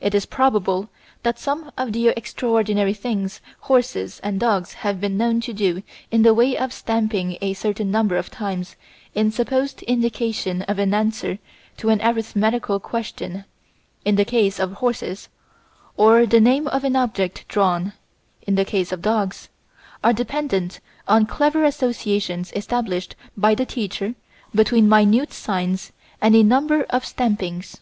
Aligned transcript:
It 0.00 0.14
is 0.14 0.24
probable 0.24 0.88
that 1.24 1.36
some 1.36 1.72
of 1.76 1.92
the 1.92 2.06
extraordinary 2.16 2.94
things 2.94 3.40
horses 3.62 4.20
and 4.22 4.38
dogs 4.38 4.74
have 4.86 5.00
been 5.00 5.16
known 5.18 5.40
to 5.40 5.52
do 5.52 5.82
in 6.12 6.22
the 6.22 6.32
way 6.32 6.56
of 6.56 6.72
stamping 6.72 7.36
a 7.40 7.54
certain 7.54 7.90
number 7.90 8.16
of 8.16 8.30
times 8.30 8.76
in 9.16 9.32
supposed 9.32 9.82
indication 9.82 10.62
of 10.68 10.78
an 10.78 10.94
answer 10.94 11.40
to 11.78 11.88
an 11.88 12.00
arithmetical 12.02 12.78
question 12.78 13.46
(in 14.04 14.14
the 14.14 14.24
case 14.24 14.60
of 14.60 14.74
horses), 14.74 15.28
or 15.96 16.20
of 16.20 16.30
the 16.30 16.40
name 16.40 16.68
of 16.68 16.84
an 16.84 16.94
object 16.94 17.44
drawn 17.48 17.94
(in 18.46 18.54
the 18.54 18.64
case 18.64 18.92
of 18.92 19.02
dogs), 19.02 19.48
are 20.04 20.12
dependent 20.12 20.78
on 21.08 21.26
clever 21.26 21.64
associations 21.64 22.52
established 22.54 23.16
by 23.36 23.56
the 23.56 23.66
teacher 23.66 24.14
between 24.54 24.88
minute 24.88 25.32
signs 25.32 25.90
and 26.22 26.36
a 26.36 26.44
number 26.44 26.84
of 26.90 27.04
stampings. 27.04 27.78